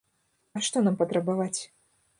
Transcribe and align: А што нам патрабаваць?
А 0.57 0.63
што 0.69 0.77
нам 0.87 0.99
патрабаваць? 1.03 1.57